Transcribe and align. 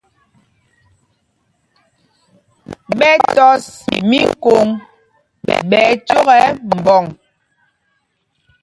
Ɓɛ 2.97 3.11
tɔs 3.35 3.63
míkôŋ 4.09 4.67
ɓɛ 5.69 5.79
ɛcók 5.91 6.27
ɛ 6.41 6.45
mbɔŋ. 6.77 7.05